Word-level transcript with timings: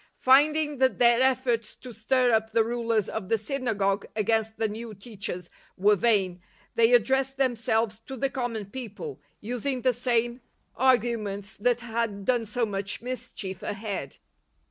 Finding 0.17 0.79
that 0.79 0.97
their 0.97 1.21
efforts 1.21 1.75
to 1.75 1.93
stir 1.93 2.31
up 2.33 2.49
the 2.53 2.63
rulers 2.63 3.07
of 3.07 3.29
the 3.29 3.37
synagogue 3.37 4.07
against 4.15 4.57
the 4.57 4.67
new 4.67 4.95
teachers 4.95 5.51
were 5.77 5.95
vain, 5.95 6.41
they 6.73 6.91
addressed 6.91 7.37
themselves 7.37 7.99
to 8.07 8.17
the 8.17 8.31
common 8.31 8.65
people, 8.65 9.21
using 9.41 9.83
the 9.83 9.93
same 9.93 10.41
arguments 10.75 11.55
that 11.55 11.81
had 11.81 11.81
72 11.81 11.93
LIFE 11.93 12.01
OF 12.01 12.17
ST. 12.17 12.27
PAUL 12.27 12.35
done 12.35 12.45
so 12.47 12.65
much 12.65 13.01
mischief 13.03 13.61
ahead]'. 13.61 14.17